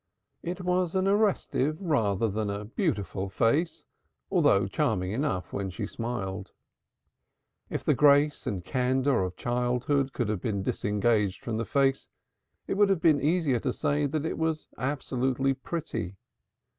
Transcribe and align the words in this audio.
It 0.41 0.61
was 0.61 0.95
an 0.95 1.07
arrestive 1.07 1.79
rather 1.79 2.27
than 2.27 2.49
a 2.49 2.65
beautiful 2.65 3.29
face, 3.29 3.83
though 4.31 4.65
charming 4.65 5.11
enough 5.11 5.53
when 5.53 5.69
she 5.69 5.85
smiled. 5.85 6.53
If 7.69 7.83
the 7.83 7.93
grace 7.93 8.47
and 8.47 8.65
candor 8.65 9.21
of 9.23 9.35
childhood 9.35 10.11
could 10.11 10.27
have 10.29 10.41
been 10.41 10.63
disengaged 10.63 11.43
from 11.43 11.57
the 11.57 11.65
face, 11.65 12.07
it 12.65 12.77
would 12.77 12.89
have 12.89 12.99
been 13.03 13.21
easier 13.21 13.59
to 13.59 13.71
say 13.71 14.07
whether 14.07 14.27
it 14.27 14.39
was 14.39 14.67
absolutely 14.75 15.53
pretty. 15.53 16.17